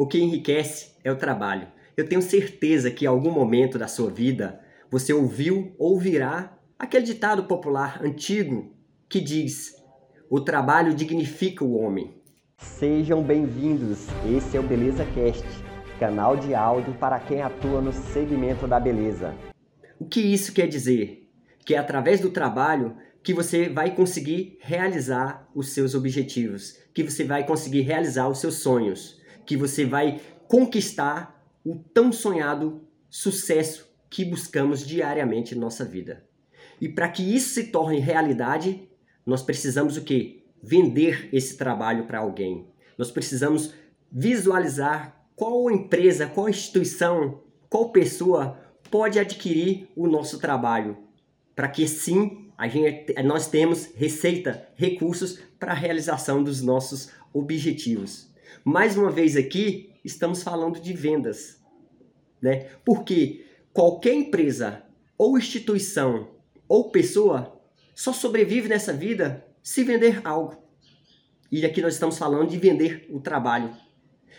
O 0.00 0.06
que 0.06 0.20
enriquece 0.20 0.92
é 1.02 1.10
o 1.10 1.16
trabalho. 1.16 1.66
Eu 1.96 2.08
tenho 2.08 2.22
certeza 2.22 2.88
que 2.88 3.04
em 3.04 3.08
algum 3.08 3.32
momento 3.32 3.76
da 3.76 3.88
sua 3.88 4.08
vida 4.08 4.60
você 4.88 5.12
ouviu 5.12 5.74
ou 5.76 5.94
ouvirá 5.94 6.56
aquele 6.78 7.04
ditado 7.04 7.42
popular 7.46 8.00
antigo 8.00 8.72
que 9.08 9.20
diz: 9.20 9.74
O 10.30 10.40
trabalho 10.40 10.94
dignifica 10.94 11.64
o 11.64 11.76
homem. 11.76 12.14
Sejam 12.58 13.24
bem-vindos. 13.24 14.06
Esse 14.24 14.56
é 14.56 14.60
o 14.60 14.62
Beleza 14.62 15.04
Cast, 15.04 15.44
canal 15.98 16.36
de 16.36 16.54
áudio 16.54 16.94
para 16.94 17.18
quem 17.18 17.42
atua 17.42 17.80
no 17.80 17.92
segmento 17.92 18.68
da 18.68 18.78
beleza. 18.78 19.34
O 19.98 20.04
que 20.04 20.20
isso 20.20 20.52
quer 20.52 20.68
dizer? 20.68 21.28
Que 21.66 21.74
é 21.74 21.78
através 21.78 22.20
do 22.20 22.30
trabalho 22.30 22.94
que 23.20 23.34
você 23.34 23.68
vai 23.68 23.96
conseguir 23.96 24.58
realizar 24.60 25.50
os 25.52 25.70
seus 25.70 25.96
objetivos, 25.96 26.78
que 26.94 27.02
você 27.02 27.24
vai 27.24 27.44
conseguir 27.44 27.80
realizar 27.80 28.28
os 28.28 28.38
seus 28.38 28.58
sonhos 28.58 29.17
que 29.48 29.56
você 29.56 29.86
vai 29.86 30.20
conquistar 30.46 31.42
o 31.64 31.76
tão 31.76 32.12
sonhado 32.12 32.82
sucesso 33.08 33.88
que 34.10 34.22
buscamos 34.22 34.86
diariamente 34.86 35.54
em 35.54 35.58
nossa 35.58 35.86
vida. 35.86 36.22
E 36.78 36.86
para 36.86 37.08
que 37.08 37.22
isso 37.22 37.54
se 37.54 37.68
torne 37.68 37.98
realidade, 37.98 38.86
nós 39.24 39.42
precisamos 39.42 39.96
o 39.96 40.02
quê? 40.04 40.44
Vender 40.62 41.30
esse 41.32 41.56
trabalho 41.56 42.04
para 42.04 42.18
alguém. 42.18 42.68
Nós 42.98 43.10
precisamos 43.10 43.72
visualizar 44.12 45.18
qual 45.34 45.70
empresa, 45.70 46.26
qual 46.26 46.50
instituição, 46.50 47.42
qual 47.70 47.90
pessoa 47.90 48.58
pode 48.90 49.18
adquirir 49.18 49.88
o 49.96 50.06
nosso 50.06 50.38
trabalho, 50.38 50.98
para 51.56 51.68
que 51.68 51.88
sim 51.88 52.50
a 52.58 52.68
gente, 52.68 53.14
nós 53.22 53.46
temos 53.46 53.94
receita, 53.94 54.68
recursos 54.74 55.38
para 55.58 55.72
a 55.72 55.76
realização 55.76 56.44
dos 56.44 56.60
nossos 56.60 57.10
objetivos. 57.32 58.28
Mais 58.64 58.96
uma 58.96 59.10
vez 59.10 59.36
aqui, 59.36 59.92
estamos 60.04 60.42
falando 60.42 60.80
de 60.80 60.92
vendas, 60.92 61.60
né? 62.40 62.70
Porque 62.84 63.46
qualquer 63.72 64.14
empresa 64.14 64.82
ou 65.16 65.38
instituição 65.38 66.30
ou 66.68 66.90
pessoa 66.90 67.60
só 67.94 68.12
sobrevive 68.12 68.68
nessa 68.68 68.92
vida 68.92 69.44
se 69.62 69.82
vender 69.82 70.20
algo. 70.24 70.62
E 71.50 71.64
aqui 71.64 71.80
nós 71.80 71.94
estamos 71.94 72.18
falando 72.18 72.50
de 72.50 72.58
vender 72.58 73.06
o 73.10 73.20
trabalho, 73.20 73.74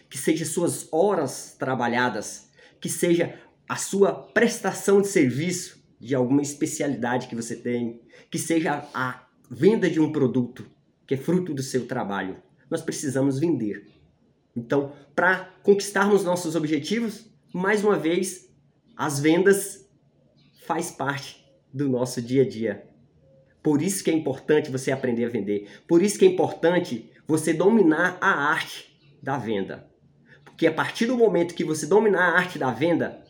que 0.10 0.18
seja 0.18 0.46
suas 0.46 0.88
horas 0.92 1.56
trabalhadas, 1.58 2.50
que 2.80 2.88
seja 2.88 3.40
a 3.68 3.76
sua 3.76 4.14
prestação 4.14 5.02
de 5.02 5.08
serviço 5.08 5.84
de 6.00 6.16
alguma 6.16 6.42
especialidade 6.42 7.28
que 7.28 7.36
você 7.36 7.56
tem, 7.56 8.02
que 8.32 8.40
seja 8.40 8.88
a 8.94 9.28
venda 9.50 9.90
de 9.90 10.00
um 10.00 10.12
produto 10.12 10.70
que 11.06 11.16
é 11.16 11.18
fruto 11.18 11.54
do 11.54 11.64
seu 11.64 11.88
trabalho. 11.88 12.38
Nós 12.70 12.82
precisamos 12.82 13.40
vender. 13.40 13.88
Então, 14.60 14.92
para 15.16 15.46
conquistarmos 15.64 16.24
nossos 16.24 16.56
objetivos, 16.56 17.26
mais 17.54 17.84
uma 17.84 17.98
vez, 17.98 18.50
as 18.96 19.20
vendas 19.20 19.90
faz 20.66 20.92
parte 20.92 21.46
do 21.74 21.88
nosso 21.88 22.22
dia 22.22 22.44
a 22.44 22.48
dia. 22.48 22.88
Por 23.64 23.82
isso 23.82 24.04
que 24.04 24.12
é 24.12 24.14
importante 24.14 24.72
você 24.72 24.92
aprender 24.92 25.26
a 25.26 25.30
vender. 25.30 25.70
Por 25.88 26.02
isso 26.02 26.18
que 26.18 26.26
é 26.26 26.28
importante 26.28 27.12
você 27.28 27.54
dominar 27.54 28.18
a 28.22 28.30
arte 28.30 28.98
da 29.22 29.38
venda. 29.38 29.90
Porque 30.44 30.68
a 30.68 30.74
partir 30.74 31.06
do 31.06 31.18
momento 31.18 31.56
que 31.56 31.64
você 31.64 31.86
dominar 31.86 32.30
a 32.30 32.38
arte 32.38 32.60
da 32.60 32.72
venda, 32.72 33.24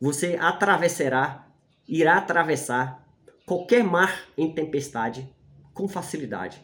você 0.00 0.36
atravessará, 0.40 1.48
irá 1.86 2.16
atravessar 2.16 3.06
qualquer 3.46 3.84
mar 3.84 4.28
em 4.36 4.52
tempestade 4.52 5.28
com 5.74 5.88
facilidade. 5.88 6.62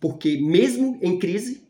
Porque 0.00 0.40
mesmo 0.40 0.98
em 1.02 1.18
crise, 1.18 1.68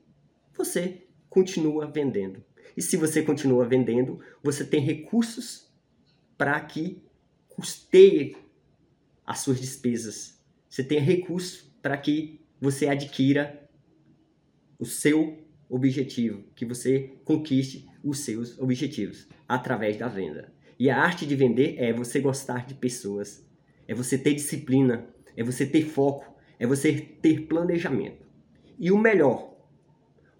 você 0.56 1.06
continua 1.30 1.86
vendendo. 1.86 2.44
E 2.76 2.82
se 2.82 2.96
você 2.96 3.22
continua 3.22 3.64
vendendo, 3.64 4.20
você 4.42 4.64
tem 4.64 4.80
recursos 4.80 5.70
para 6.36 6.60
que 6.60 7.02
custeie 7.48 8.36
as 9.26 9.38
suas 9.40 9.60
despesas. 9.60 10.38
Você 10.68 10.82
tem 10.84 10.98
recursos 10.98 11.62
para 11.80 11.96
que 11.96 12.40
você 12.60 12.88
adquira 12.88 13.68
o 14.78 14.84
seu 14.84 15.38
objetivo, 15.68 16.42
que 16.54 16.64
você 16.64 17.12
conquiste 17.24 17.88
os 18.02 18.20
seus 18.20 18.58
objetivos 18.58 19.28
através 19.48 19.96
da 19.96 20.08
venda. 20.08 20.52
E 20.78 20.88
a 20.90 20.98
arte 20.98 21.26
de 21.26 21.36
vender 21.36 21.76
é 21.78 21.92
você 21.92 22.20
gostar 22.20 22.66
de 22.66 22.74
pessoas, 22.74 23.46
é 23.86 23.94
você 23.94 24.16
ter 24.16 24.34
disciplina, 24.34 25.06
é 25.36 25.44
você 25.44 25.66
ter 25.66 25.82
foco, 25.82 26.34
é 26.58 26.66
você 26.66 26.92
ter 26.94 27.42
planejamento. 27.46 28.26
E 28.78 28.90
o 28.90 28.98
melhor, 28.98 29.54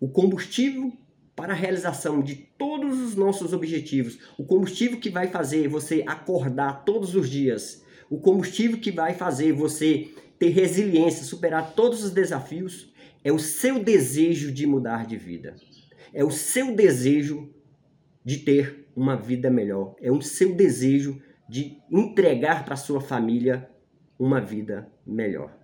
o 0.01 0.09
combustível 0.09 0.93
para 1.37 1.53
a 1.53 1.57
realização 1.57 2.21
de 2.21 2.35
todos 2.35 2.99
os 2.99 3.15
nossos 3.15 3.53
objetivos, 3.53 4.19
o 4.37 4.45
combustível 4.45 4.99
que 4.99 5.11
vai 5.11 5.29
fazer 5.29 5.69
você 5.69 6.03
acordar 6.07 6.85
todos 6.85 7.15
os 7.15 7.29
dias, 7.31 7.85
o 8.09 8.19
combustível 8.19 8.79
que 8.79 8.91
vai 8.91 9.15
fazer 9.15 9.53
você 9.53 10.09
ter 10.39 10.49
resiliência, 10.49 11.25
superar 11.25 11.75
todos 11.75 12.03
os 12.03 12.11
desafios, 12.11 12.91
é 13.23 13.31
o 13.31 13.39
seu 13.39 13.83
desejo 13.85 14.51
de 14.51 14.67
mudar 14.67 15.07
de 15.07 15.17
vida. 15.17 15.55
É 16.13 16.25
o 16.25 16.31
seu 16.31 16.75
desejo 16.75 17.53
de 18.25 18.39
ter 18.39 18.89
uma 18.97 19.17
vida 19.17 19.51
melhor. 19.51 19.95
É 20.01 20.11
o 20.11 20.23
seu 20.23 20.55
desejo 20.55 21.21
de 21.49 21.79
entregar 21.91 22.65
para 22.65 22.77
sua 22.77 23.01
família 23.01 23.69
uma 24.19 24.41
vida 24.41 24.91
melhor. 25.07 25.60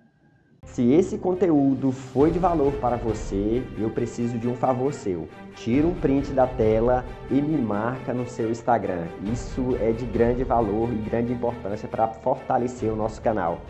Se 0.66 0.92
esse 0.92 1.16
conteúdo 1.16 1.90
foi 1.90 2.30
de 2.30 2.38
valor 2.38 2.72
para 2.74 2.96
você, 2.96 3.62
eu 3.78 3.88
preciso 3.88 4.38
de 4.38 4.46
um 4.46 4.54
favor 4.54 4.92
seu. 4.92 5.26
Tira 5.54 5.86
um 5.86 5.94
print 5.94 6.32
da 6.32 6.46
tela 6.46 7.04
e 7.30 7.34
me 7.40 7.56
marca 7.56 8.12
no 8.12 8.28
seu 8.28 8.50
Instagram. 8.50 9.06
Isso 9.32 9.74
é 9.80 9.90
de 9.92 10.04
grande 10.04 10.44
valor 10.44 10.92
e 10.92 10.96
grande 10.96 11.32
importância 11.32 11.88
para 11.88 12.08
fortalecer 12.08 12.92
o 12.92 12.96
nosso 12.96 13.22
canal. 13.22 13.62